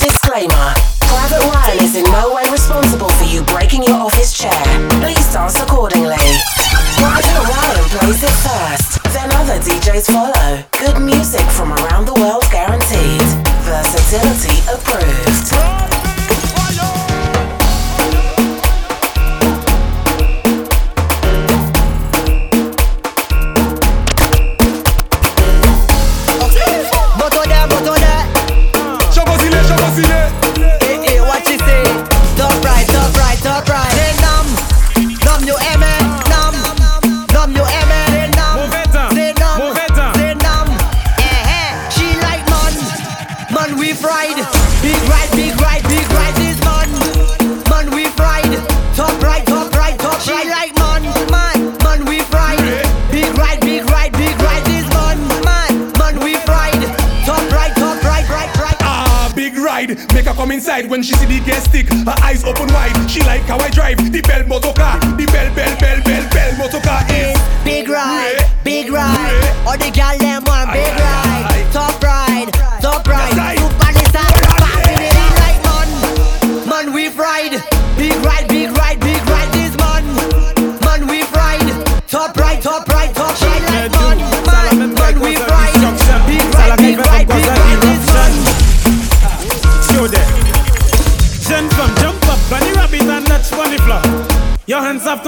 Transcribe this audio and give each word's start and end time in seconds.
Disclaimer 0.00 0.72
Private 1.00 1.44
Ryan 1.52 1.84
is 1.84 1.94
in 1.94 2.04
no 2.04 2.32
way 2.32 2.42
responsible 2.50 3.10
for 3.10 3.24
you 3.24 3.42
breaking 3.42 3.82
your 3.82 3.96
office 3.96 4.32
chair. 4.32 4.56
Please 5.04 5.30
dance 5.30 5.60
accordingly. 5.60 6.16
Private 6.96 7.36
Ryan 7.36 7.84
plays 7.92 8.22
it 8.24 8.32
first, 8.40 9.02
then 9.12 9.28
other 9.36 9.60
DJs 9.60 10.06
follow. 10.08 10.64
Good 10.72 11.02
music 11.02 11.44
from 11.50 11.72
around 11.72 12.06
the 12.06 12.14
world 12.14 12.39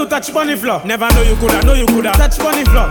to 0.03 0.09
touch 0.09 0.33
bunny 0.33 0.55
floor. 0.55 0.81
Never 0.85 1.09
know 1.13 1.21
you 1.21 1.35
coulda, 1.35 1.61
know 1.63 1.73
you 1.73 1.85
coulda 1.85 2.11
touch 2.13 2.37
bunny 2.37 2.63
floor. 2.65 2.89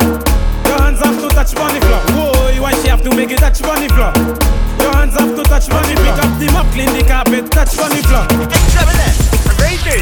Your 0.66 0.78
hands 0.80 1.00
have 1.00 1.20
to 1.20 1.28
touch 1.28 1.54
bunny 1.54 1.80
floor. 1.80 2.00
Whoa, 2.16 2.62
why 2.62 2.72
she 2.80 2.88
have 2.88 3.02
to 3.02 3.14
make 3.14 3.30
it 3.30 3.38
touch 3.38 3.60
bunny 3.62 3.88
floor? 3.88 4.12
Your 4.80 4.92
hands 4.96 5.14
have 5.18 5.36
to 5.36 5.42
touch 5.44 5.66
floor. 5.68 5.82
Pick 5.82 6.18
up 6.22 6.32
the 6.38 6.48
mop, 6.52 6.66
clean 6.72 6.88
the 6.96 7.04
carpet, 7.06 7.50
touch 7.50 7.76
bunny 7.76 8.02
floor. 8.02 8.24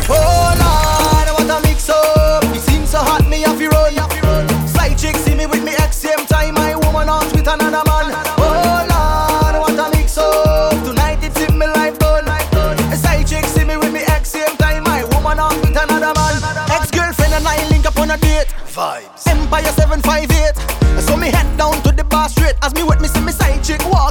Oh 0.08 0.54
Lord, 0.62 1.28
what 1.34 1.50
a 1.50 1.58
mix 1.66 1.88
up! 1.88 2.44
It 2.54 2.60
seems 2.60 2.90
so 2.90 2.98
hot, 2.98 3.26
me 3.28 3.42
have 3.42 3.58
to 3.58 3.79
Vibes. 19.50 19.66
Empire 19.66 19.72
758. 19.72 21.02
So 21.02 21.16
me 21.16 21.28
head 21.28 21.56
down 21.56 21.74
to 21.82 21.92
the 21.92 22.04
bar 22.04 22.28
straight 22.28 22.54
as 22.62 22.74
me 22.74 22.84
with 22.84 23.00
me 23.00 23.08
see 23.08 23.20
me 23.20 23.32
side 23.32 23.62
chick 23.64 23.80
walk 23.90 24.09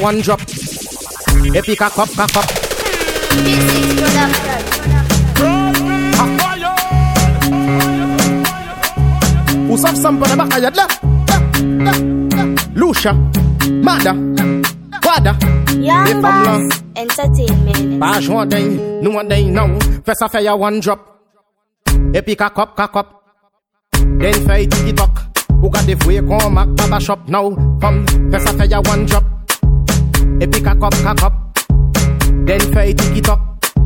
one 0.00 0.20
drop. 0.20 0.40
Epic 1.54 1.80
a 1.80 1.90
cup, 1.90 2.08
a 2.18 2.26
cup. 2.26 2.44
Who 9.68 9.76
some 9.76 9.96
some 9.96 10.22
on 10.22 10.28
the 10.28 10.36
back 10.36 10.56
of 10.56 10.62
your 10.62 10.70
left? 10.72 11.04
Lucia, 12.74 13.12
Mada, 13.82 14.14
Wada. 15.04 15.36
Young 15.76 16.22
Boss 16.22 16.82
Entertainment. 16.96 18.00
Pass 18.00 18.28
one 18.28 18.50
thing, 18.50 19.02
no 19.02 19.10
one 19.10 19.28
thing 19.28 19.52
now. 19.54 19.78
Press 20.00 20.22
a 20.22 20.28
fire 20.28 20.56
one 20.56 20.80
drop. 20.80 21.20
Epic 22.14 22.40
a 22.40 22.50
cup, 22.50 22.78
a 22.78 22.88
cup. 22.88 23.22
Then 23.92 24.46
fight 24.46 24.70
tiki 24.70 24.92
talk. 24.92 25.26
Who 25.60 25.70
got 25.70 25.84
the 25.84 25.94
free 25.96 26.20
come 26.20 26.54
back 26.54 26.68
baba 26.74 27.00
shop 27.00 27.28
now? 27.28 27.50
Come, 27.80 28.06
press 28.30 28.50
a 28.50 28.56
fire 28.56 28.80
one 28.82 29.06
drop. 29.06 29.39
Epi 30.40 30.62
kakop 30.62 30.94
kakop. 31.04 31.32
Den 32.46 32.60
fey 32.72 32.94
tiki 32.94 33.20
tok 33.20 33.40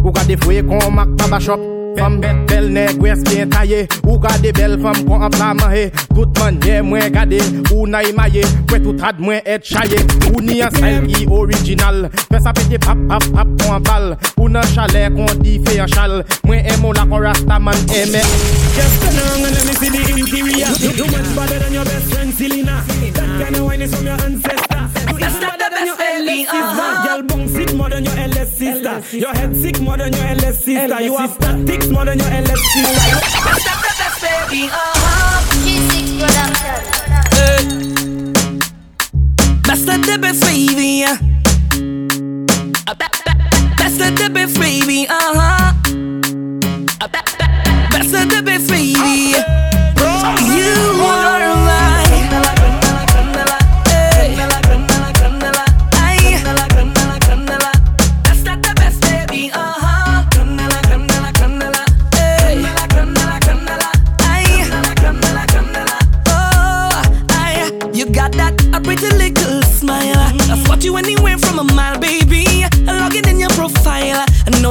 Ou 0.04 0.12
gade 0.12 0.36
fwe 0.44 0.62
kon 0.62 0.94
mak 0.94 1.16
tabashop 1.18 1.73
Fem 1.98 2.18
bet 2.20 2.40
bel 2.48 2.68
ne 2.74 2.86
gwef 2.98 3.22
gen 3.28 3.50
taye 3.52 3.84
Ou 4.06 4.18
gade 4.22 4.52
bel 4.56 4.76
fem 4.82 5.00
kon 5.06 5.24
an 5.26 5.34
plan 5.34 5.58
manye 5.60 5.90
Tout 6.14 6.40
manye 6.40 6.80
mwen 6.86 7.12
gade 7.14 7.40
Ou 7.72 7.86
na 7.90 8.02
imaye 8.06 8.44
Kwe 8.70 8.80
tout 8.84 9.00
rad 9.04 9.20
mwen 9.22 9.40
et 9.44 9.64
chaye 9.64 10.00
Ou 10.32 10.42
ni 10.44 10.60
an 10.64 10.74
style 10.74 11.08
i 11.14 11.26
original. 11.30 12.08
Fè 12.30 12.42
sa 12.42 12.54
pete 12.56 12.80
pap 12.84 13.00
pap 13.10 13.28
pap 13.34 13.54
kon 13.62 13.76
an 13.78 13.86
bal 13.88 14.10
Ou 14.38 14.50
nan 14.52 14.66
chale 14.74 15.06
kon 15.16 15.40
di 15.42 15.58
fe 15.66 15.78
an 15.84 15.90
chal 15.90 16.20
Mwen 16.44 16.66
emo 16.74 16.92
la 16.96 17.06
kon 17.08 17.24
rasta 17.28 17.60
man 17.62 17.78
eme 17.94 18.22
Just 18.74 19.04
a 19.06 19.14
around 19.14 19.44
and 19.46 19.54
let 19.54 19.64
me 19.66 19.74
see 19.78 19.90
the 19.90 20.02
interior 20.18 20.70
You 20.98 21.06
much 21.14 21.30
better 21.36 21.58
than 21.62 21.72
your 21.72 21.84
best 21.84 22.12
friend 22.12 22.34
Selena. 22.34 22.82
That 23.14 23.28
kind 23.40 23.56
of 23.56 23.64
wine 23.64 23.82
is 23.82 23.94
from 23.94 24.06
your 24.06 24.20
ancestor. 24.20 24.80
You 25.10 25.16
is 25.16 25.34
better 25.38 25.70
than 25.70 25.86
your 25.86 25.96
LS 26.00 26.50
sister? 26.50 26.88
Girl 27.06 27.22
bong 27.22 27.48
sick 27.48 27.74
more 27.74 27.88
than 27.90 28.04
your 28.04 28.18
LS 28.18 28.58
sister. 28.58 29.16
Your 29.16 29.32
head 29.32 29.56
sick 29.56 29.80
more 29.80 29.96
than 29.96 30.12
your 30.12 30.24
LS 30.24 30.64
sister. 30.64 31.00
You 31.02 31.14
are 31.14 31.28
static. 31.28 31.83
It's 31.84 31.92
more 31.92 32.06
than 32.06 32.18
your 32.18 32.28
electric. 32.28 32.56
Stop 32.56 33.84
baby. 34.22 34.70
Uh 34.72 34.72
huh. 34.72 35.44
That's 39.66 39.84
the 39.84 39.98
baby. 40.48 41.04
That's 43.76 43.96
the 43.98 44.10
difference, 44.16 44.56
baby. 44.56 45.06
Uh 45.10 45.12
huh. 45.12 45.63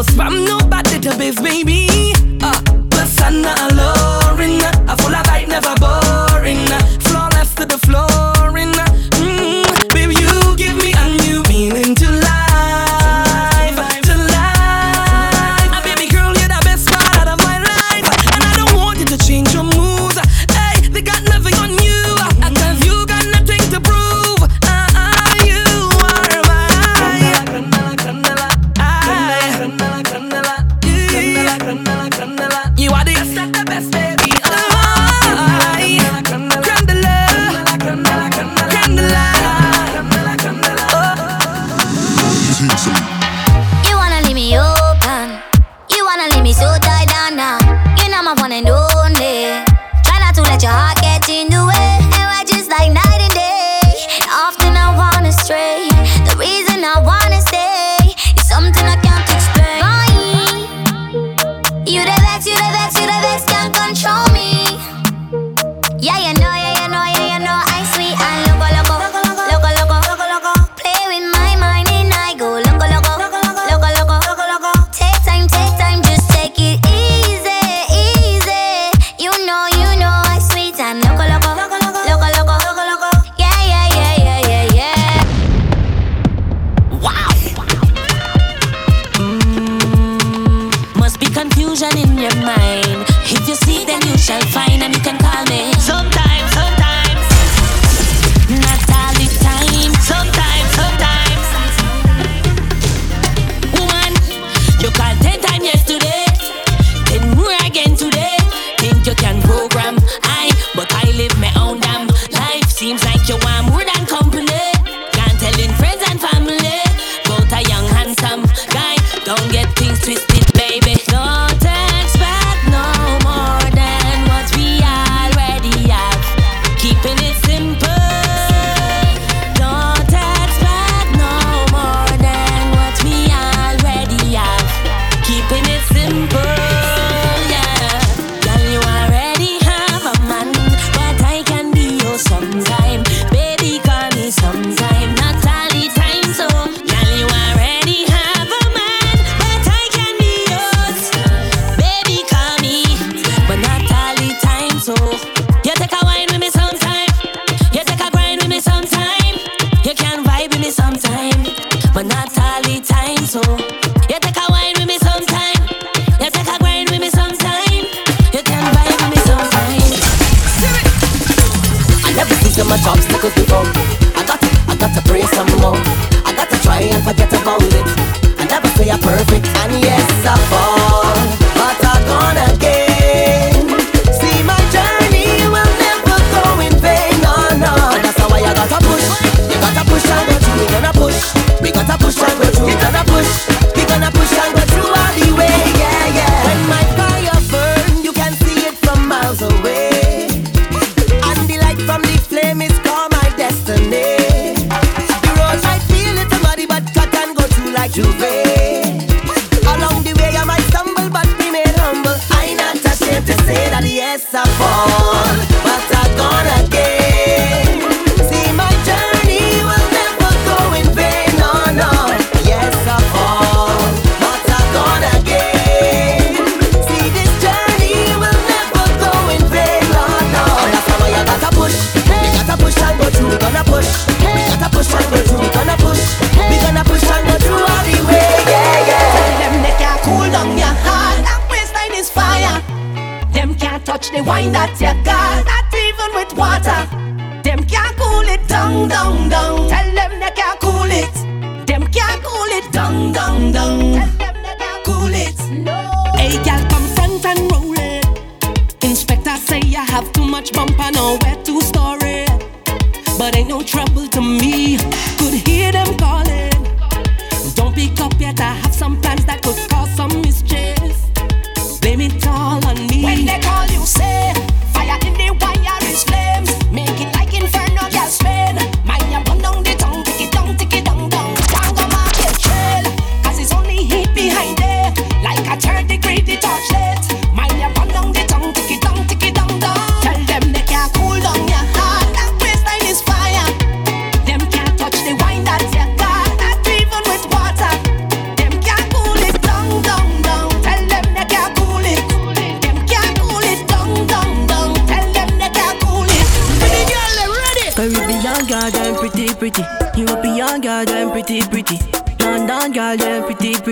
spam 0.04 0.46
nobody 0.46 1.00
to 1.00 1.18
biz, 1.18 1.36
baby. 1.42 1.88
Uh, 2.42 2.60
plus 2.90 3.22
I'm 3.22 3.42
not 3.42 3.73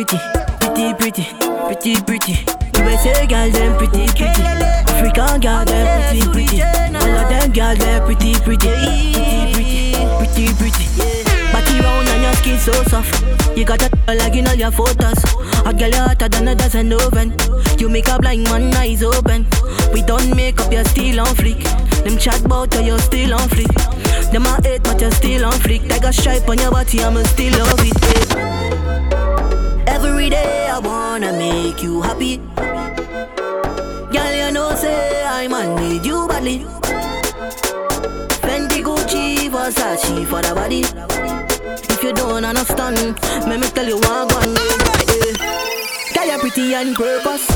pretty, 0.05 0.93
pretty, 0.93 0.93
pretty, 0.95 2.01
pretty, 2.01 2.01
pretty. 2.03 2.97
say, 2.97 3.27
girl, 3.27 3.49
them 3.51 3.77
pretty, 3.77 4.07
pretty. 4.07 4.41
African 4.41 5.39
girl, 5.39 5.65
them 5.65 5.87
pretty, 6.09 6.31
pretty. 6.31 6.61
All 6.61 7.17
of 7.17 7.29
them 7.29 7.51
girl, 7.51 7.75
them 7.75 8.05
pretty, 8.05 8.33
pretty, 8.41 8.67
pretty, 8.67 9.53
pretty, 9.53 10.53
pretty, 10.53 10.53
pretty. 10.55 11.13
Body 11.51 11.79
round 11.81 12.07
and 12.07 12.23
your 12.23 12.33
skin 12.35 12.57
so 12.57 12.71
soft. 12.83 13.57
You 13.57 13.65
got 13.65 13.81
a 13.83 13.89
t- 13.89 14.15
like 14.15 14.35
in 14.35 14.47
all 14.47 14.55
your 14.55 14.71
photos. 14.71 15.23
A 15.65 15.73
girl 15.73 15.91
hotter 15.93 16.29
than 16.29 16.47
a 16.47 16.55
dozen 16.55 16.93
oven. 16.93 17.35
You 17.77 17.89
make 17.89 18.07
a 18.07 18.17
blind 18.17 18.43
man 18.45 18.73
eyes 18.75 19.03
open. 19.03 19.45
We 19.93 20.01
don't 20.01 20.35
make 20.35 20.59
up, 20.61 20.71
you're 20.71 20.85
still 20.85 21.19
on 21.19 21.35
fleek. 21.35 21.63
Them 22.03 22.17
chat 22.17 22.43
bout 22.47 22.73
you, 22.75 22.81
you're 22.81 22.99
still 22.99 23.33
on 23.33 23.49
fleek. 23.49 24.31
Them 24.31 24.45
a 24.45 24.61
hate, 24.63 24.83
but 24.83 24.99
you're 24.99 25.11
still 25.11 25.45
on 25.45 25.53
fleek. 25.53 25.87
Tiger 25.89 26.11
stripe 26.11 26.49
on 26.49 26.57
your 26.57 26.71
body, 26.71 27.03
I'ma 27.03 27.23
still 27.23 27.59
love 27.59 27.79
it. 27.79 28.35
Yeah. 28.35 28.70
I 30.71 30.79
wanna 30.79 31.33
make 31.33 31.83
you 31.83 32.01
happy. 32.01 32.37
Girl, 34.13 34.33
you 34.33 34.51
know, 34.53 34.73
say 34.73 35.21
I 35.25 35.45
man 35.49 35.75
need 35.75 36.05
you 36.05 36.29
badly. 36.29 36.59
Fendi, 38.39 38.79
Gucci, 38.81 39.49
Versace 39.49 40.25
for 40.27 40.41
the 40.41 40.55
body. 40.55 40.83
If 41.93 42.01
you 42.01 42.13
don't 42.13 42.45
understand, 42.45 43.19
let 43.49 43.59
me 43.59 43.67
tell 43.67 43.85
you 43.85 43.99
one 43.99 44.29
one. 44.31 44.55
Girl, 46.15 46.25
you're 46.25 46.39
pretty 46.39 46.73
on 46.73 46.95
purpose. 46.95 47.47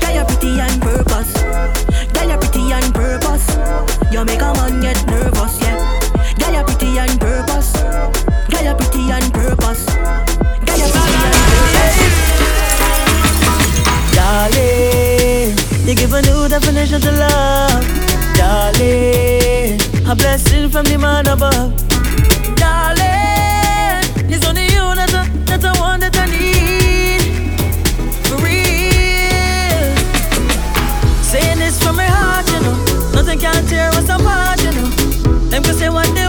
Girl, 0.00 0.14
you're 0.14 0.26
pretty 0.26 0.60
on 0.60 0.80
purpose. 0.80 1.32
Girl, 2.12 2.28
you're 2.28 2.38
pretty 2.38 2.72
on 2.74 2.92
purpose. 2.92 3.46
You 4.12 4.22
make 4.26 4.42
a 4.42 4.52
man 4.52 4.82
get 4.82 5.00
of 16.94 17.02
the 17.02 17.12
love, 17.12 17.84
darling. 18.36 19.80
A 20.08 20.14
blessing 20.14 20.70
from 20.70 20.84
the 20.84 20.96
man 20.96 21.26
above, 21.26 21.74
darling. 22.54 24.04
It's 24.30 24.46
only 24.46 24.64
you 24.74 24.94
that 24.94 25.12
I, 25.12 25.26
that 25.48 25.64
I 25.64 25.72
want 25.80 26.02
that 26.02 26.16
I 26.16 26.26
need 26.26 27.22
for 28.26 28.36
real. 28.36 29.96
Saying 31.22 31.58
this 31.58 31.82
from 31.82 31.96
my 31.96 32.06
heart, 32.06 32.46
you 32.52 32.60
know. 32.60 32.76
Nothing 33.12 33.40
can 33.40 33.66
tear 33.66 33.88
us 33.88 34.08
apart, 34.08 34.62
you 34.62 34.72
know. 34.72 34.88
Them 35.50 35.62
can 35.64 35.74
say 35.74 35.88
what 35.88 36.06
they 36.14 36.23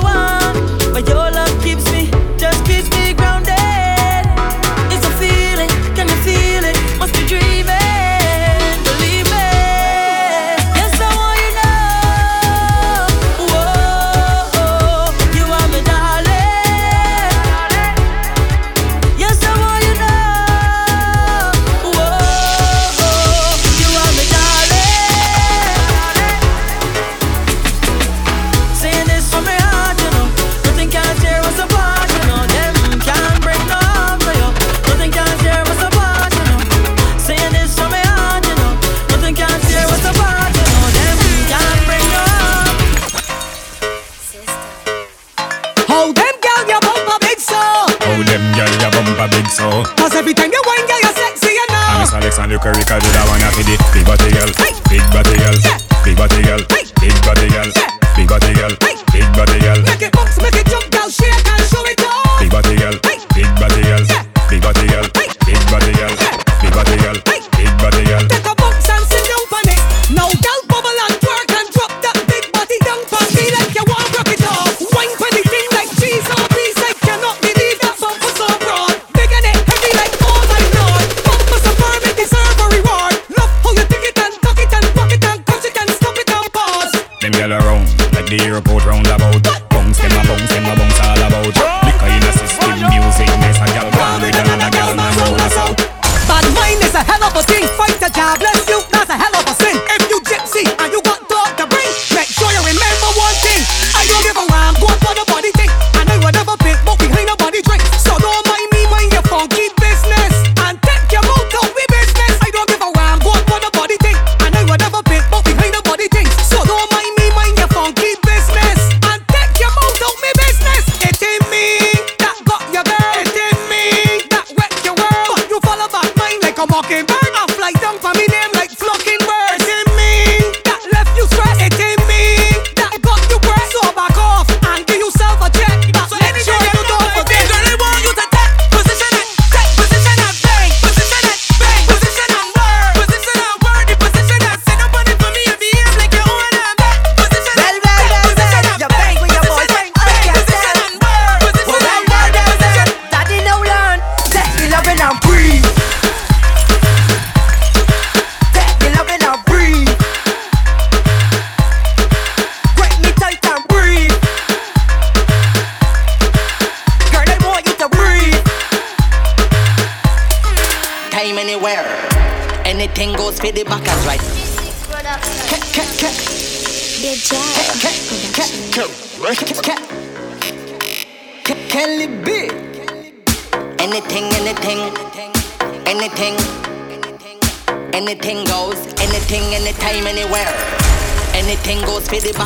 Big 58.25 58.41
body 58.41 58.53
girl, 58.55 58.75
big 58.81 59.33
body 59.37 59.59
girl. 59.59 59.81
Make 59.83 60.01
it 60.01 60.11
bounce, 60.11 60.41
make 60.41 60.55
it 60.55 60.65
jump, 60.65 60.89
girl. 60.89 61.09
Shake 61.11 61.47
and 61.47 61.63
show 61.69 61.85
it 61.85 62.01
all. 62.01 62.39
Big 62.39 62.49
body 62.49 62.75
girl, 62.75 62.97
big 63.03 63.45
body 63.59 63.83
girl. 63.83 64.03
Big 64.49 64.61
body 64.63 64.87
girl, 64.87 65.05
big 65.13 65.61
body 65.69 65.93
girl. 65.93 66.15
Big 66.59 66.73
body 66.73 66.97
girl. 66.97 67.34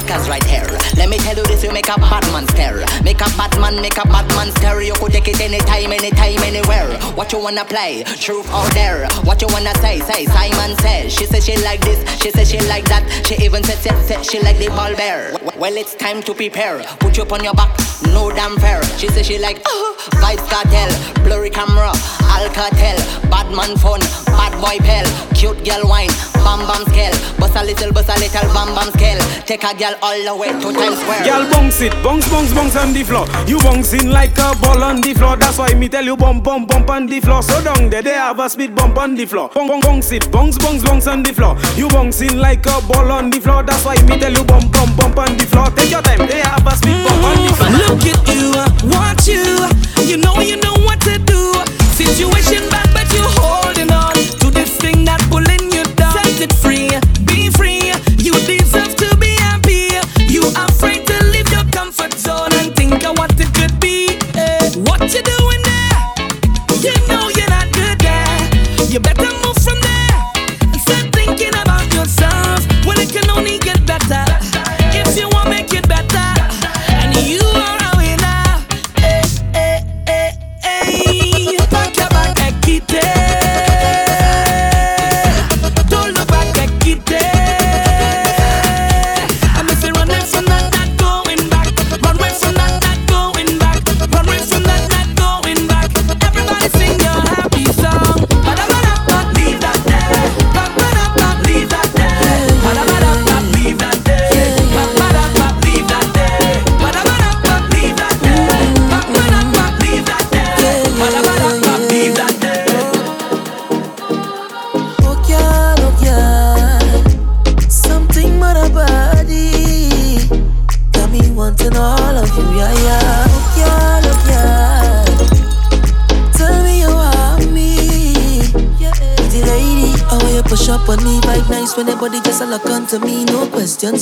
Right 0.09 0.43
here. 0.43 0.65
Let 0.97 1.07
me 1.09 1.17
tell 1.17 1.37
you 1.37 1.45
this, 1.45 1.63
you 1.63 1.71
make 1.71 1.87
a 1.87 1.95
bad 1.99 2.23
man 2.33 2.47
stare. 2.47 2.83
Make 3.03 3.21
a 3.21 3.29
bad 3.37 3.59
man, 3.59 3.79
make 3.79 3.97
a 3.97 4.07
bad 4.07 4.27
man 4.29 4.51
stare. 4.55 4.81
You 4.81 4.93
could 4.93 5.11
take 5.11 5.27
it 5.27 5.39
anytime, 5.39 5.91
anytime, 5.91 6.39
anywhere. 6.39 6.99
What 7.13 7.31
you 7.31 7.39
wanna 7.39 7.63
play? 7.63 8.03
Truth 8.03 8.49
out 8.49 8.71
there. 8.73 9.07
What 9.23 9.39
you 9.41 9.47
wanna 9.49 9.73
say? 9.75 9.99
Say 9.99 10.25
Simon 10.25 10.75
says. 10.79 11.13
She 11.13 11.25
says 11.25 11.45
she 11.45 11.57
like 11.57 11.81
this, 11.81 11.99
she 12.21 12.31
says 12.31 12.49
she 12.49 12.59
like 12.67 12.85
that. 12.85 13.05
She 13.27 13.35
even 13.43 13.63
said, 13.63 13.77
said 13.77 14.25
she 14.25 14.39
like 14.41 14.57
the 14.57 14.69
ball 14.69 14.95
bear. 14.95 15.35
Well, 15.57 15.77
it's 15.77 15.93
time 15.93 16.21
to 16.23 16.33
prepare. 16.33 16.83
Put 16.99 17.17
you 17.17 17.23
up 17.23 17.31
on 17.31 17.43
your 17.43 17.53
back, 17.53 17.77
no 18.13 18.31
damn 18.31 18.57
fair. 18.57 18.83
She 18.97 19.09
says 19.09 19.27
she 19.27 19.37
like 19.37 19.57
uh, 19.57 19.93
Vybz 20.21 20.47
Kartel, 20.49 21.23
blurry 21.23 21.51
camera, 21.51 21.93
Alcatel, 22.29 22.97
bad 23.29 23.49
man 23.51 23.75
fun, 23.77 23.99
bad 24.31 24.53
boy 24.61 24.77
pal, 24.85 25.05
cute 25.33 25.63
girl 25.65 25.87
wine, 25.87 26.09
bam 26.45 26.65
bam 26.67 26.85
scale, 26.87 27.13
bust 27.37 27.55
a 27.55 27.63
little, 27.63 27.91
bust 27.91 28.09
a 28.09 28.15
little, 28.19 28.47
bam 28.53 28.73
bam 28.75 28.91
scale. 28.93 29.19
Take 29.45 29.63
a 29.63 29.73
girl 29.75 29.95
all 30.01 30.23
the 30.23 30.35
way 30.35 30.49
to 30.53 30.71
Times 30.71 30.99
Square. 30.99 31.25
Girl 31.25 31.49
bounce 31.51 31.81
it, 31.81 31.93
bounce, 32.03 32.29
bounce, 32.29 32.53
bounce 32.53 32.75
on 32.75 32.93
the 32.93 33.03
floor. 33.03 33.25
You 33.47 33.59
bouncing 33.59 34.09
like 34.09 34.37
a 34.37 34.55
ball 34.61 34.83
on 34.83 35.01
the 35.01 35.13
floor. 35.13 35.35
That's 35.35 35.57
why 35.57 35.73
me 35.73 35.89
tell 35.89 36.05
you 36.05 36.15
bump, 36.15 36.43
bump, 36.43 36.69
bump 36.69 36.89
on 36.89 37.07
the 37.07 37.19
floor. 37.19 37.41
So 37.41 37.61
down 37.63 37.89
there, 37.89 38.01
they 38.01 38.13
have 38.13 38.39
a 38.39 38.49
speed 38.49 38.75
bump 38.75 38.97
on 38.97 39.15
the 39.15 39.25
floor. 39.25 39.49
Bounce, 39.49 39.69
bounce, 39.69 39.85
bounce 39.85 40.11
it, 40.11 40.31
bounce, 40.31 40.57
bounce, 40.57 40.83
bounce 40.83 41.07
on 41.07 41.23
the 41.23 41.33
floor. 41.33 41.57
You 41.75 41.87
bouncing 41.89 42.37
like 42.37 42.65
a 42.67 42.79
ball 42.87 43.11
on 43.11 43.29
the 43.31 43.39
floor. 43.39 43.63
That's 43.63 43.83
why 43.85 43.95
me 44.03 44.19
tell 44.19 44.31
you 44.31 44.43
bump, 44.43 44.71
bump, 44.71 44.95
bump 44.97 45.08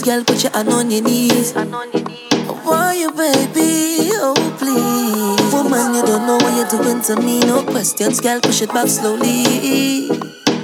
girl, 0.08 0.24
put 0.24 0.42
your 0.42 0.54
hand 0.54 0.70
on 0.70 0.90
your 0.90 1.04
knees. 1.04 1.52
Why 1.52 2.94
you, 2.94 3.12
baby? 3.12 4.10
Oh, 4.14 4.36
please. 4.58 5.54
Woman, 5.54 5.96
you 5.96 6.02
don't 6.02 6.26
know 6.26 6.38
what 6.38 6.56
you're 6.56 6.82
doing 6.82 7.02
to 7.02 7.18
me. 7.18 7.42
No 7.42 7.62
questions, 7.64 8.22
girl, 8.22 8.40
push 8.40 8.62
it 8.62 8.70
back 8.70 8.88
slowly. 8.88 10.08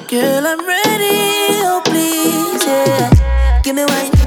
Girl, 0.08 0.48
I'm 0.48 0.66
ready. 0.66 1.60
Oh, 1.68 1.82
please, 1.84 2.66
yeah. 2.66 3.62
Give 3.64 3.76
me 3.76 3.84
wine. 3.86 4.23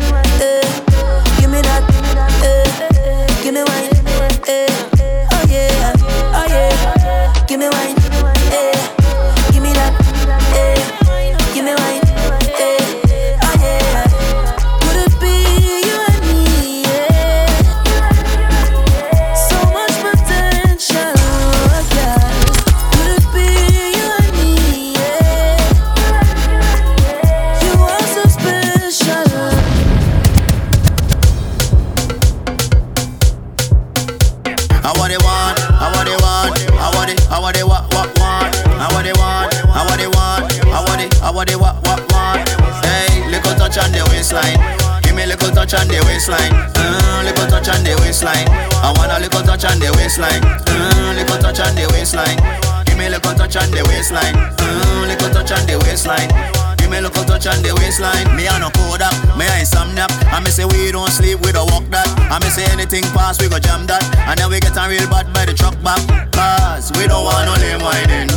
Say 62.56 62.64
anything 62.72 63.04
pass, 63.12 63.36
we 63.36 63.52
go 63.52 63.60
jam 63.60 63.84
that. 63.84 64.00
And 64.24 64.40
then 64.40 64.48
we 64.48 64.56
get 64.64 64.72
a 64.72 64.82
real 64.88 65.04
bad 65.12 65.28
by 65.36 65.44
the 65.44 65.52
truck 65.52 65.76
back. 65.84 66.00
Cause 66.32 66.88
we 66.96 67.04
don't 67.04 67.20
want 67.20 67.44
no 67.44 67.54
lame 67.60 67.84
whining. 67.84 68.32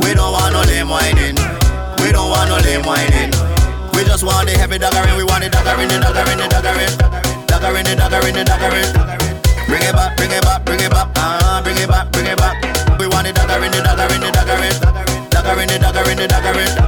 We 0.00 0.16
don't 0.16 0.32
want 0.32 0.56
no 0.56 0.64
lame 0.64 0.88
whining. 0.88 1.36
We 2.00 2.08
don't 2.08 2.32
want 2.32 2.48
no 2.48 2.56
lame 2.64 2.80
whining. 2.88 3.28
We 3.92 4.08
just 4.08 4.24
want 4.24 4.48
the 4.48 4.56
heavy 4.56 4.80
daggering. 4.80 5.20
We 5.20 5.24
want 5.28 5.44
the 5.44 5.52
daggering, 5.52 5.92
the 5.92 6.00
daggering, 6.00 6.40
the 6.40 6.48
daggering. 6.48 6.94
Daggering, 7.44 7.84
the 7.84 7.94
daggering, 8.00 8.34
the 8.40 8.42
daggering. 8.48 8.88
Bring 9.68 9.84
it 9.84 9.92
back, 9.92 10.16
bring 10.16 10.32
it 10.32 10.42
back, 10.48 10.64
bring 10.64 10.80
it 10.80 10.88
back. 10.88 11.12
Ah, 11.20 11.60
bring 11.60 11.76
it 11.76 11.88
back, 11.92 12.08
bring 12.08 12.24
it 12.24 12.40
back. 12.40 12.56
We 12.96 13.04
want 13.12 13.28
the 13.28 13.36
daggering, 13.36 13.68
the 13.68 13.84
daggering, 13.84 14.20
the 14.24 14.30
daggering. 14.32 14.76
Daggering, 15.28 15.68
the 15.68 15.76
daggering, 15.76 16.16
the 16.16 16.24
daggering. 16.24 16.72
Bring 16.72 16.87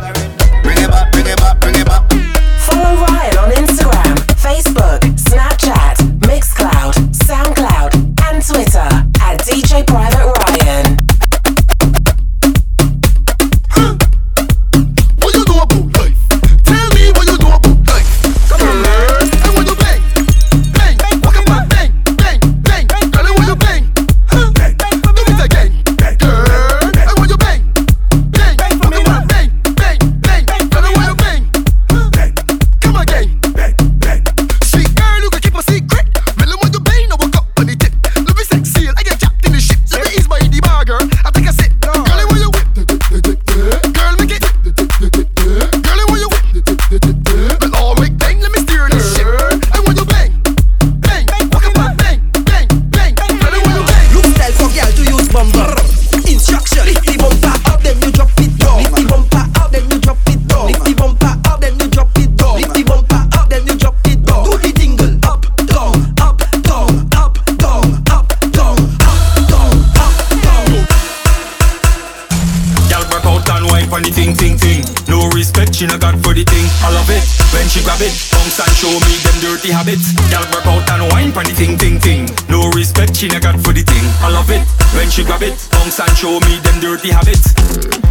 them 79.85 79.97
dirty. 79.97 80.15
Girl 80.31 80.45
work 80.53 80.67
out 80.67 80.91
and 80.91 81.13
wine 81.13 81.33
for 81.33 81.45
the 81.45 81.55
thing, 81.55 81.77
thing, 81.77 81.99
thing. 82.01 82.29
No 82.49 82.71
respect 82.71 83.17
she 83.17 83.29
not 83.29 83.43
got 83.43 83.59
for 83.61 83.73
the 83.73 83.83
thing. 83.83 84.05
I 84.21 84.31
love 84.31 84.51
it 84.51 84.67
when 84.95 85.09
she 85.09 85.25
grab 85.25 85.43
it, 85.43 85.55
bounce 85.71 86.01
and 86.01 86.17
show 86.17 86.41
me 86.41 86.59
them 86.61 86.81
dirty 86.81 87.11
habits. 87.11 87.55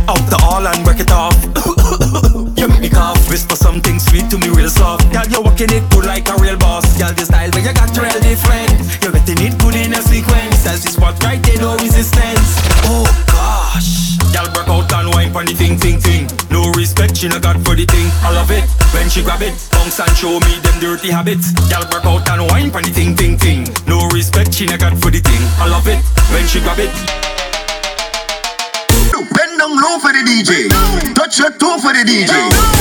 Out 0.08 0.24
the 0.30 0.40
all 0.44 0.66
and 0.66 0.86
work 0.86 1.00
it 1.00 1.12
off. 1.12 1.36
you 2.58 2.68
make 2.68 2.82
me 2.82 2.90
cough, 2.90 3.20
whisper 3.30 3.56
something 3.56 4.00
sweet 4.00 4.30
to 4.30 4.38
me 4.38 4.50
real 4.50 4.70
soft. 4.70 5.12
Girl, 5.12 5.26
you 5.28 5.42
walking 5.42 5.72
it 5.72 5.84
good 5.92 6.06
like 6.06 6.28
a 6.30 6.36
real 6.42 6.58
boss. 6.58 6.86
Girl, 6.98 7.14
the 7.14 7.26
style 7.26 7.50
where 7.52 7.66
you 7.66 7.74
got 7.74 7.92
real 7.98 8.20
different. 8.22 8.69
She 17.20 17.28
not 17.28 17.42
got 17.42 17.60
for 17.68 17.76
the 17.76 17.84
thing. 17.84 18.08
I 18.24 18.32
love 18.32 18.48
it 18.48 18.64
when 18.96 19.12
she 19.12 19.20
grab 19.20 19.44
it, 19.44 19.52
bounce 19.76 20.00
and 20.00 20.16
show 20.16 20.40
me 20.40 20.56
them 20.64 20.80
dirty 20.80 21.12
habits. 21.12 21.52
Girl, 21.68 21.84
work 21.92 22.08
out 22.08 22.24
and 22.24 22.48
wine 22.48 22.72
for 22.72 22.80
the 22.80 22.96
thing, 22.96 23.12
thing, 23.12 23.36
thing. 23.36 23.68
No 23.92 24.08
respect, 24.16 24.56
she 24.56 24.64
not 24.64 24.80
got 24.80 24.96
for 25.04 25.12
the 25.12 25.20
thing. 25.20 25.44
I 25.60 25.68
love 25.68 25.84
it 25.92 26.00
when 26.32 26.48
she 26.48 26.64
grab 26.64 26.80
it. 26.80 26.88
Bend 29.36 29.54
down 29.60 29.76
low 29.76 30.00
for 30.00 30.16
the 30.16 30.24
DJ. 30.24 30.72
Touch 31.12 31.44
your 31.44 31.52
toe 31.60 31.76
for 31.84 31.92
the 31.92 32.08
DJ. 32.08 32.32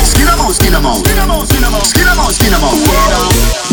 Skin 0.06 0.30
'em 0.30 0.38
out, 0.38 0.54
skin 0.54 0.70
'em 0.70 0.86
out. 0.86 1.02
Skin 1.02 1.18
'em 1.18 1.30
out, 1.34 1.42
skin 1.42 1.64
'em 1.66 1.74
out. 1.74 1.86
Skin 1.90 2.06
'em 2.06 2.20
out, 2.22 2.30
skin 2.30 2.54
'em 2.54 2.62
out. 2.62 2.78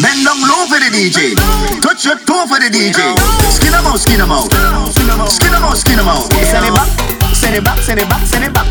Bend 0.01 0.25
down 0.25 0.41
low 0.49 0.65
for 0.65 0.82
the 0.82 0.89
DJ. 0.89 1.38
Touch 1.86 2.10
your 2.10 2.17
toe 2.25 2.49
for 2.49 2.58
the 2.58 2.73
DJ. 2.73 3.13
Skin 3.54 3.69
'em 3.69 3.86
out, 3.86 4.01
skin 4.01 4.17
'em 4.17 4.34
out. 4.34 4.49
Skin 4.89 5.13
'em 5.13 5.21
out, 5.21 5.78
skin 5.78 5.99
'em 6.01 6.10
out. 6.10 6.25
Send 6.49 6.65
it 6.65 6.73
back, 6.73 6.89
send 7.38 7.54
it 7.54 7.62
back, 7.62 7.78
send 7.86 7.99
it 8.01 8.10
back, 8.10 8.25
send 8.25 8.43
it 8.45 8.54
back, 8.54 8.65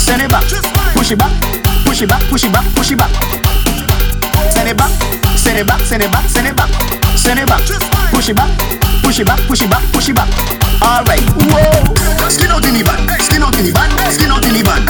send 0.00 0.22
it 0.22 0.30
back. 0.30 0.44
Push 0.96 1.12
it 1.12 1.18
back, 1.18 1.32
push 1.84 2.02
it 2.02 2.08
back, 2.08 2.22
push 2.30 2.44
it 2.44 2.52
back, 2.52 2.64
push 2.74 2.90
it 2.90 2.96
back. 2.98 3.10
Send 4.50 4.68
it 4.68 4.76
back, 4.76 4.90
send 5.36 5.58
it 5.58 5.66
back, 5.66 5.80
send 5.80 6.02
it 6.02 6.10
back, 6.10 6.24
send 6.28 6.46
it 6.46 6.56
back, 6.56 6.70
send 7.16 7.38
it 7.38 7.46
back. 7.46 7.60
Push 8.12 8.28
it 8.28 8.36
back, 8.36 8.50
push 9.02 9.18
it 9.20 9.26
back, 9.26 9.40
push 9.46 9.62
it 9.62 9.70
back, 9.70 9.84
push 9.92 10.08
it 10.08 10.14
back. 10.16 10.28
Alright, 10.80 11.24
whoa. 11.52 12.30
Skin 12.30 12.50
out 12.50 12.64
in 12.64 12.74
the 12.74 12.82
band, 12.84 13.10
skin 13.20 13.42
out 13.42 13.56
in 13.58 13.64
the 13.64 13.72
band, 13.72 13.92
skin 14.12 14.30
out 14.30 14.44
in 14.44 14.54
the 14.54 14.62
band. 14.64 14.88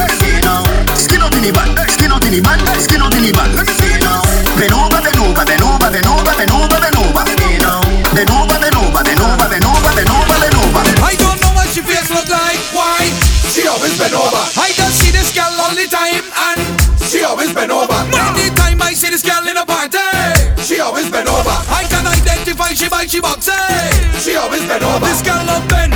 Skin 1.01 1.23
out 1.23 1.35
in 1.35 1.43
the 1.43 1.51
band, 1.51 1.75
skin 1.91 2.13
out 2.13 2.25
in 2.25 2.31
the 2.31 2.41
band, 2.41 2.61
skin 2.79 3.03
out 3.03 3.15
in 3.15 3.23
the 3.23 3.33
band. 3.33 3.51
Bend 4.59 4.75
over, 4.77 5.01
bend 5.01 5.19
over, 5.19 5.45
bend 5.45 5.63
over, 5.65 5.91
bend 5.91 6.07
over, 6.07 6.35
bend 6.37 6.53
over, 6.53 6.79
bend 6.79 6.97
over. 6.97 7.25
Bend 8.11 8.29
over, 8.29 8.59
bend 8.61 8.75
over, 8.75 9.03
bend 9.03 9.23
over, 9.23 9.49
bend 9.49 9.65
over, 9.65 9.91
bend 9.97 10.11
over, 10.11 10.37
bend 10.39 10.57
over. 10.61 10.83
I 11.01 11.15
don't 11.17 11.39
know 11.41 11.53
what 11.57 11.69
she 11.73 11.81
face 11.81 12.11
look 12.11 12.29
like. 12.29 12.61
Why? 12.75 13.09
She 13.49 13.67
always 13.67 13.97
bend 13.97 14.15
over. 14.15 14.43
I 14.59 14.80
all 15.71 15.77
the 15.77 15.87
time 15.87 16.27
and 16.51 16.59
she 16.99 17.23
always 17.23 17.53
bend 17.55 17.71
over. 17.71 17.95
Anytime 17.95 18.83
I 18.83 18.93
see 18.93 19.11
this 19.11 19.23
girl 19.23 19.47
in 19.47 19.57
a 19.57 19.65
party, 19.65 20.03
she 20.67 20.81
always 20.81 21.09
bend 21.09 21.29
over. 21.29 21.55
I 21.71 21.87
can 21.87 22.07
identify 22.07 22.75
she 22.75 22.89
by 22.89 23.07
she 23.07 23.21
boxy. 23.21 23.55
She 24.19 24.35
always 24.35 24.67
bend 24.67 24.83
over. 24.83 25.07
This 25.07 25.23
girl 25.23 25.39
love 25.47 25.69
bend, 25.69 25.95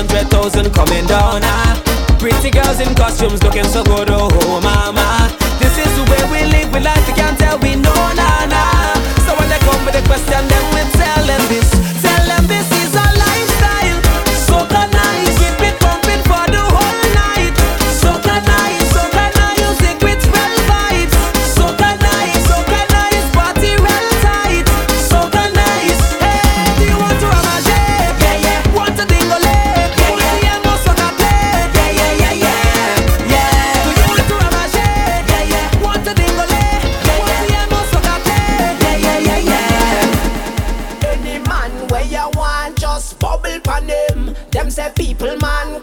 hundred 0.00 0.30
thousand 0.30 0.72
coming 0.72 1.04
down. 1.04 1.44
Ah. 1.44 1.76
Pretty 2.18 2.50
girls 2.50 2.80
in 2.80 2.94
costumes 2.94 3.42
looking 3.42 3.64
so 3.64 3.84
good. 3.84 4.08
Oh, 4.08 4.60
mama. 4.64 5.28
This 5.60 5.76
is 5.76 5.92
the 5.92 6.04
way 6.08 6.22
we 6.32 6.40
live. 6.48 6.72
We 6.72 6.80
life. 6.80 7.04
We 7.06 7.12
can't 7.12 7.36
tell 7.38 7.58
we 7.58 7.76
know, 7.76 8.00
nah, 8.16 8.48
nah. 8.48 8.96
So 9.28 9.36
when 9.36 9.48
they 9.52 9.60
come 9.60 9.84
with 9.84 10.00
a 10.00 10.04
question, 10.08 10.49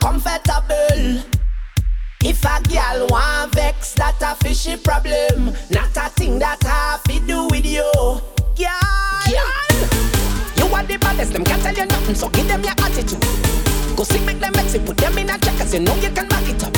comfortable. 0.08 1.20
If 2.24 2.43
a 2.46 2.62
gal 2.70 3.08
want 3.08 3.54
vex, 3.54 3.93
that 3.96 4.15
a 4.22 4.36
fishy 4.41 4.78
problem. 4.78 5.54
Not 5.70 5.96
a 5.98 6.08
thing 6.15 6.39
that 6.39 6.63
have 6.63 7.04
to 7.04 7.20
do 7.28 7.48
with 7.52 7.65
you. 7.65 7.91
Gal, 8.56 8.72
you 10.56 10.65
are 10.74 10.84
the 10.84 10.98
baddest. 10.98 11.34
Them 11.34 11.43
can't 11.43 11.62
tell 11.62 11.76
you 11.76 11.86
nothing, 11.86 12.15
so 12.15 12.30
give 12.30 12.48
them 12.48 12.63
your 12.63 12.72
attitude. 12.80 13.20
Go 13.98 14.04
sick, 14.04 14.24
make 14.24 14.39
them 14.39 14.54
vex 14.54 14.76
it, 14.76 14.86
put 14.86 14.96
them 14.98 15.17
in 15.17 15.30
a 15.30 15.38
check, 15.39 15.58
'cause 15.58 15.74
you 15.74 15.82
know 15.82 15.96
you 15.96 16.10
can 16.10 16.28
back 16.30 16.48
it 16.48 16.63
up. 16.63 16.76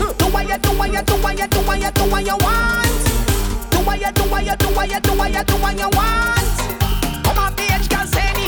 Hmm, 0.00 0.12
Do 0.16 0.26
what 0.32 0.48
you 0.48 0.58
do, 0.58 0.70
what 0.78 0.90
you 0.90 1.02
do, 1.02 1.14
what 1.16 1.38
you 1.38 1.46
do, 1.46 1.60
what 1.68 1.78
you 1.80 1.90
do, 1.90 2.04
what 2.04 2.24
you 2.24 2.36
want. 2.46 3.04
Do 3.72 3.78
what 3.86 4.00
you 4.00 4.10
do, 4.12 4.22
what 4.32 4.44
you 4.44 4.56
do, 4.56 4.68
what 4.76 4.90
you 4.90 5.00
do, 5.00 5.12
what 5.12 5.30
you 5.36 5.44
do, 5.44 5.56
what 5.56 5.78
you 5.78 5.88
want. 5.98 6.48
Come 7.24 7.38
on, 7.44 7.52
bitch, 7.56 7.88
can 7.90 8.06
say. 8.08 8.43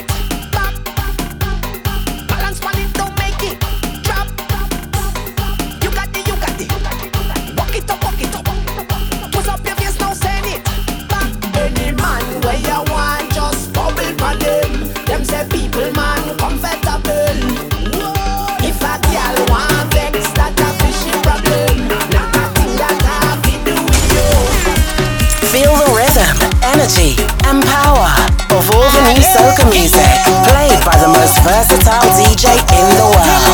energy 26.87 27.16
and 27.46 27.64
power 27.64 28.14
of 28.55 28.70
all 28.70 28.90
the 28.90 29.03
new 29.12 29.20
soca 29.20 29.68
music 29.70 30.07
played 30.46 30.79
by 30.85 30.96
the 31.03 31.09
most 31.09 31.42
versatile 31.42 32.09
DJ 32.14 32.55
in 32.79 32.87
the 32.96 33.07
world. 33.11 33.46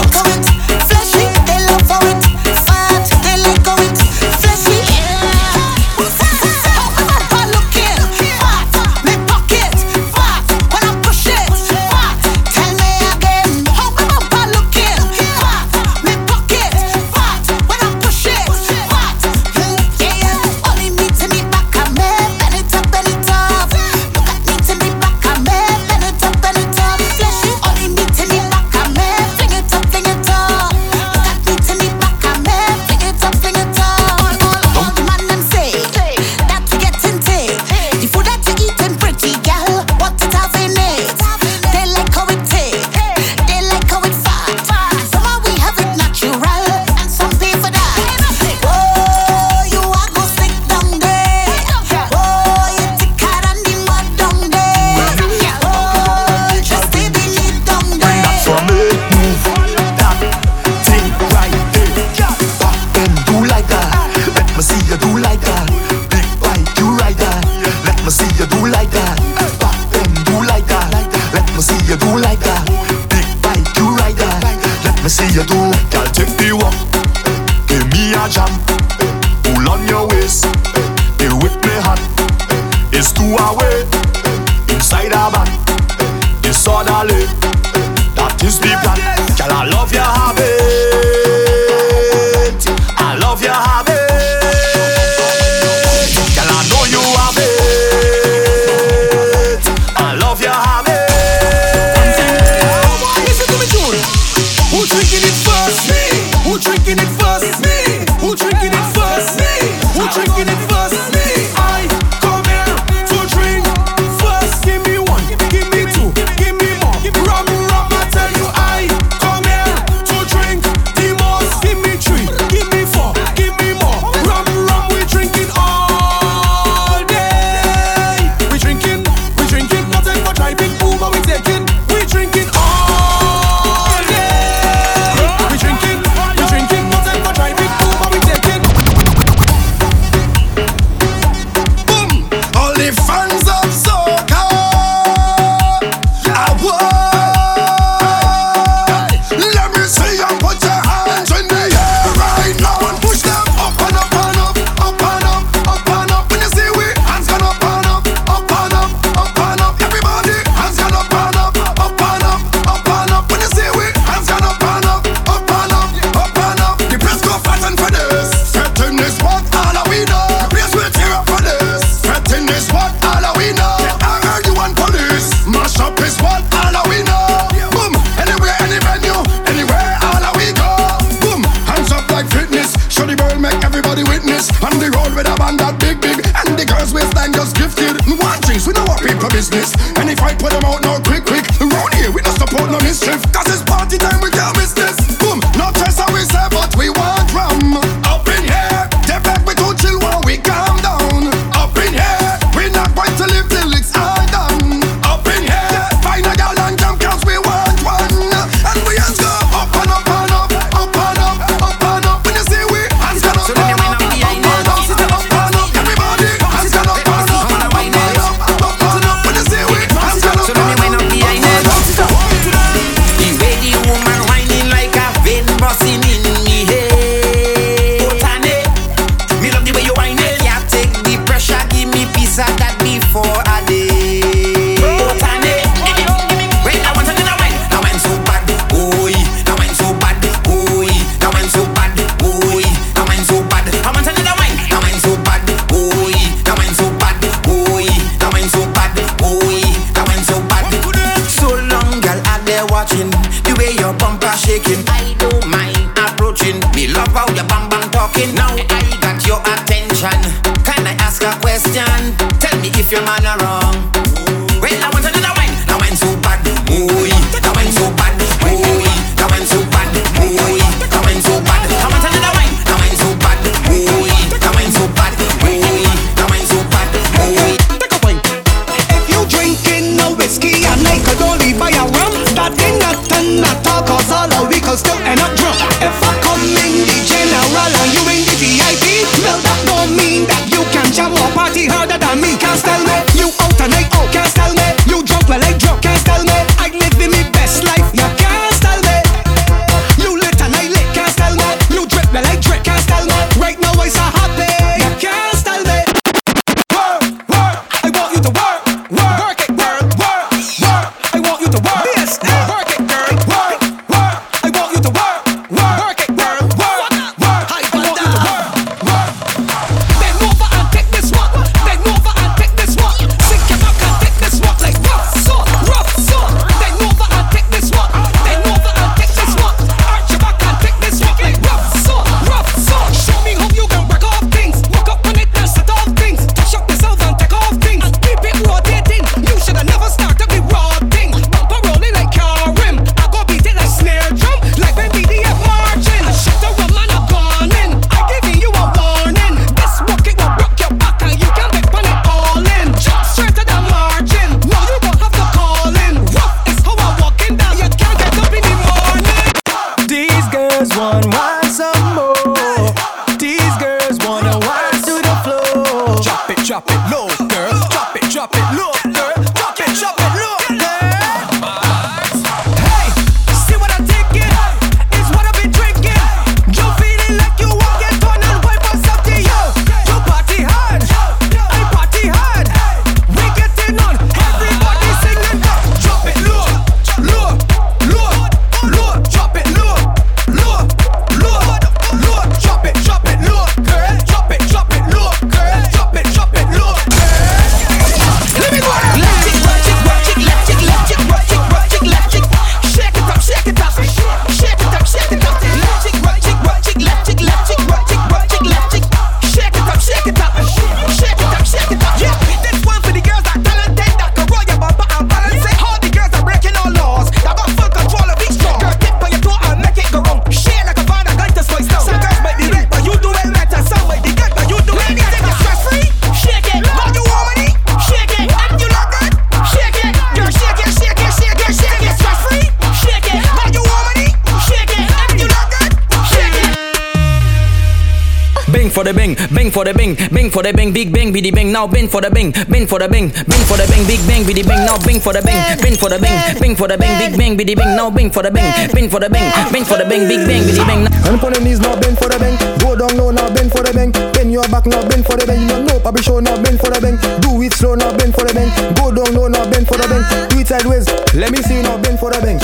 for 440.43 440.51
the 440.51 440.57
bang, 440.59 440.73
big 440.73 440.93
bang, 440.93 441.13
biddy 441.13 441.31
bang, 441.31 441.53
now 441.53 441.69
bang 441.69 441.87
for 441.87 442.01
the 442.01 442.11
bang, 442.11 442.33
bang 442.51 442.67
for 442.67 442.81
the 442.83 442.89
bang, 442.89 443.07
bang 443.31 443.45
for 443.47 443.55
the 443.55 443.67
bang, 443.71 443.87
big 443.87 444.03
bang, 444.11 444.27
biddy 444.27 444.43
bang, 444.43 444.67
now 444.67 444.75
bang 444.83 444.99
for 444.99 445.15
the 445.15 445.23
bang, 445.23 445.39
bang 445.63 445.77
for 445.79 445.87
the 445.89 445.99
bang, 446.03 446.19
bang 446.43 446.57
for 446.57 446.67
the 446.67 446.75
bang, 446.75 446.99
big 446.99 447.15
bang, 447.15 447.37
biddy 447.37 447.55
bang, 447.55 447.77
now 447.79 447.87
bang 447.91 448.11
for 448.11 448.27
the 448.27 448.31
bang, 448.31 448.51
bang 448.75 448.91
for 448.91 448.99
the 448.99 449.09
bang, 449.09 449.31
bang 449.55 449.63
for 449.63 449.79
the 449.79 449.87
bang, 449.87 450.03
big 450.11 450.27
bang, 450.27 450.43
biddy 450.43 450.65
bang. 450.67 450.83
And 451.07 451.15
upon 451.15 451.33
the 451.35 451.41
knees, 451.47 451.61
now 451.61 451.79
bend 451.79 451.95
for 451.95 452.11
the 452.11 452.19
bang, 452.19 452.35
go 452.59 452.75
down 452.75 452.91
low, 452.99 453.15
now 453.15 453.31
bend 453.31 453.55
for 453.55 453.63
the 453.63 453.71
bang, 453.71 453.95
bend 453.95 454.33
your 454.35 454.43
back, 454.51 454.67
now 454.67 454.83
bend 454.83 455.07
for 455.07 455.15
the 455.15 455.31
bang, 455.31 455.39
you 455.39 455.47
know, 455.47 455.63
no, 455.63 455.79
probably 455.79 456.03
show, 456.03 456.19
now 456.19 456.35
bend 456.43 456.59
for 456.59 456.75
the 456.75 456.81
bang, 456.83 456.99
do 457.23 457.39
it 457.39 457.55
slow, 457.55 457.79
now 457.79 457.95
bend 457.95 458.11
for 458.11 458.27
the 458.27 458.35
bang, 458.35 458.51
go 458.75 458.91
down 458.91 459.15
low, 459.15 459.31
now 459.31 459.47
bend 459.47 459.71
for 459.71 459.79
the 459.79 459.87
bang, 459.87 460.03
do 460.27 460.43
it 460.43 460.51
sideways, 460.51 460.91
let 461.15 461.31
me 461.31 461.39
see, 461.39 461.63
now 461.63 461.79
bend 461.79 462.03
for 462.03 462.11
the 462.11 462.19
bang. 462.19 462.43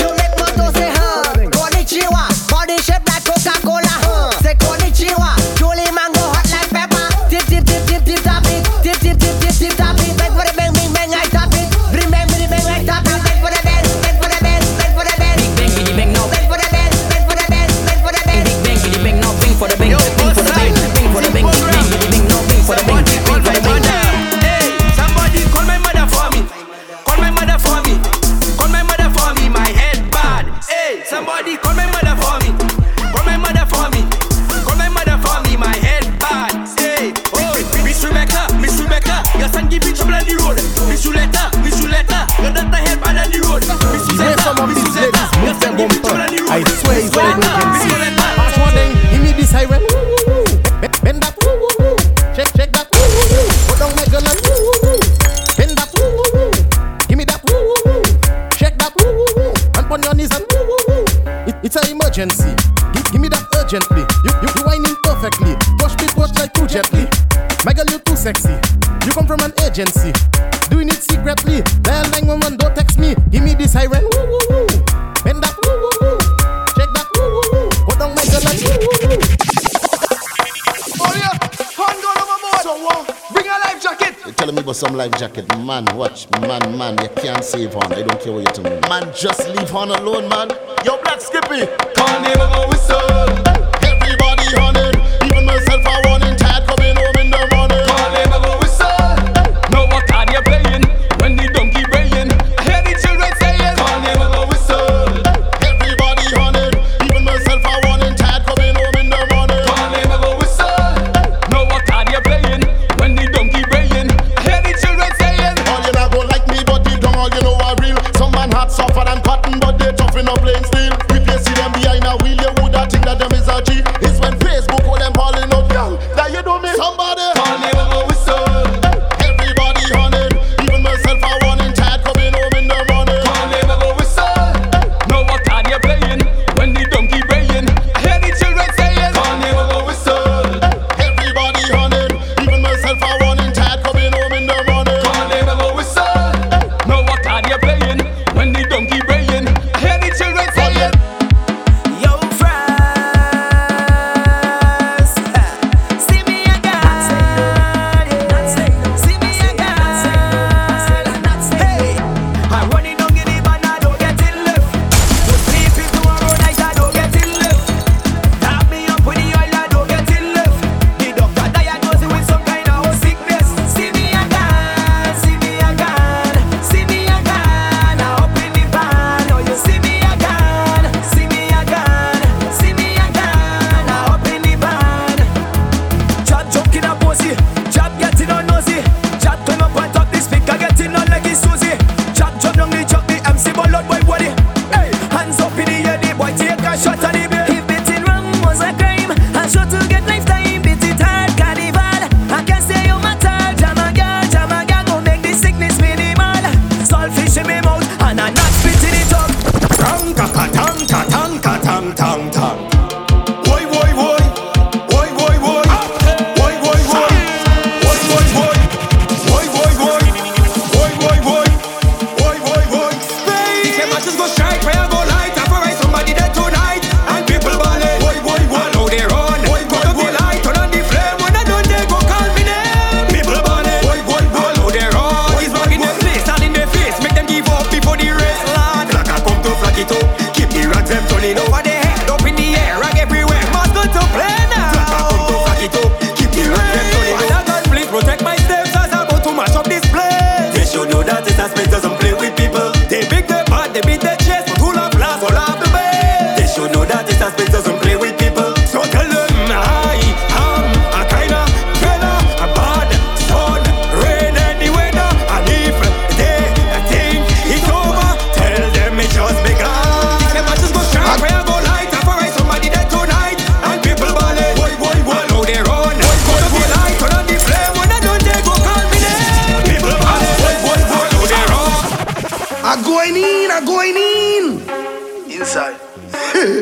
Just 89.19 89.49
leave 89.49 89.69
Han 89.71 89.91
alone, 89.91 90.29
man. 90.29 90.68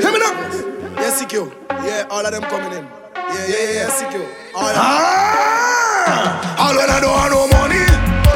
Hear 0.01 0.11
me 0.11 0.19
now. 0.19 0.33
Yes, 1.01 1.21
CQ. 1.21 1.51
Yeah, 1.83 2.05
all 2.11 2.23
of 2.25 2.31
them 2.31 2.43
coming 2.43 2.71
in. 2.77 2.85
Yeah, 2.85 3.47
yeah, 3.47 3.57
yeah, 3.57 3.71
yeah 3.73 3.89
CQ. 3.89 4.15
All 4.53 4.69
of 4.69 4.75
them. 4.77 4.85
Ah! 4.85 6.67
All 6.69 6.75
when 6.77 6.89
I 6.89 6.99
don't 7.01 7.17
have 7.17 7.31
no 7.31 7.47
money, 7.49 7.81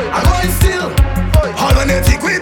I 0.09 0.19
go 0.25 0.33
in 0.41 0.51
still. 0.57 0.89
All 1.61 1.73
when 1.77 1.87
they 1.87 2.01
think 2.01 2.23
we 2.23 2.40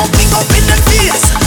up, 0.00 0.12
bring 0.12 0.32
up 0.32 0.48
in 0.56 0.66
the 0.66 0.76
face. 0.88 1.39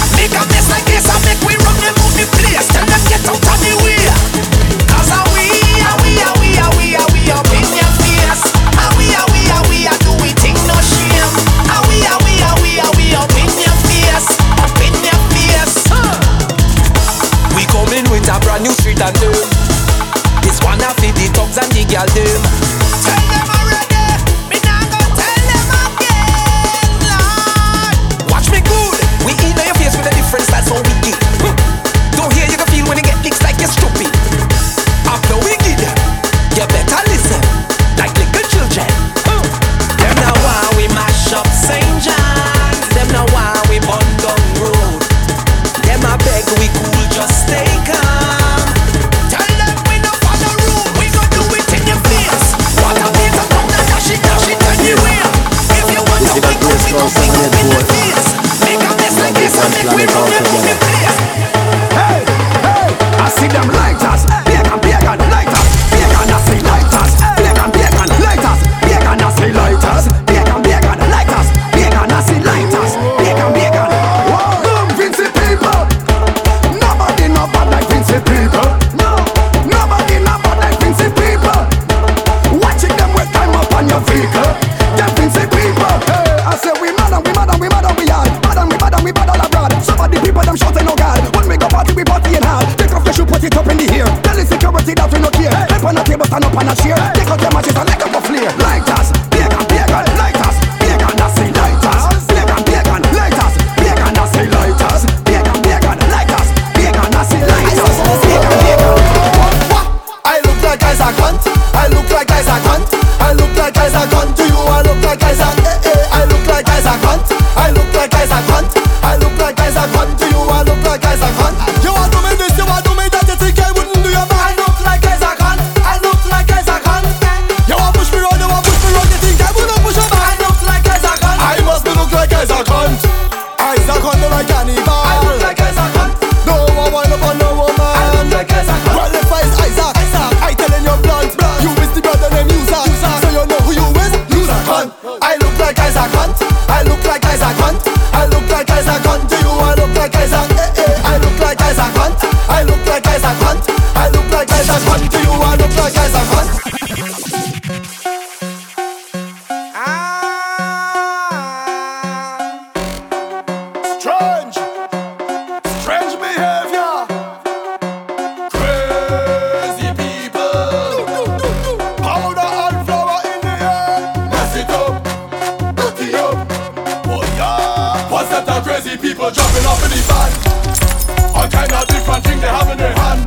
many 178.94 179.08
people 179.10 179.30
jumping 179.30 179.66
off 179.66 179.82
in 179.84 179.90
the 179.90 180.02
van. 180.06 181.34
All 181.34 181.48
kind 181.48 181.72
of 181.72 181.86
different 181.88 182.24
things 182.24 182.40
they 182.40 182.48
have 182.48 182.70
in 182.70 182.78
their 182.78 182.94
hand. 182.94 183.26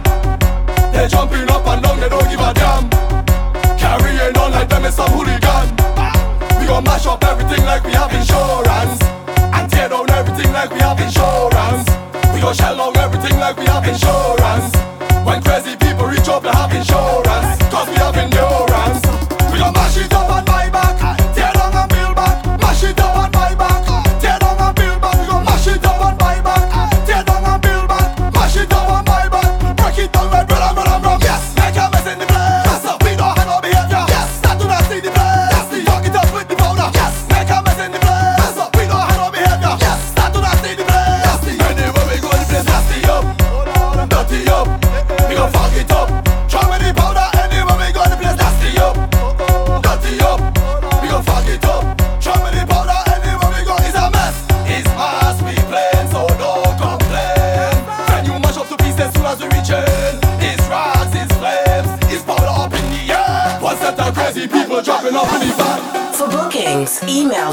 They 0.93 1.07
jumping 1.07 1.49
up 1.49 1.65
and 1.67 1.83
down, 1.83 1.99
they 1.99 2.09
don't 2.09 2.29
give 2.29 2.39
a 2.39 2.53
damn. 2.53 2.89
Carrying 3.77 4.37
on 4.37 4.51
like 4.51 4.69
them 4.69 4.85
is 4.85 4.95
some 4.95 5.11
hooligan. 5.11 5.67
We 6.59 6.67
gon' 6.67 6.83
mash 6.83 7.05
up 7.05 7.23
everything 7.23 7.65
like 7.65 7.83
we 7.83 7.93
have 7.93 8.13
insurance, 8.13 9.01
and 9.37 9.69
tear 9.69 9.89
down 9.89 10.09
everything 10.11 10.51
like 10.53 10.71
we 10.71 10.79
have 10.79 10.99
insurance. 10.99 11.85
We 12.33 12.41
gon' 12.41 12.55
shell 12.55 12.79
out 12.79 12.97
everything 12.97 13.39
like 13.39 13.57
we 13.57 13.65
have 13.65 13.87
insurance. 13.87 14.96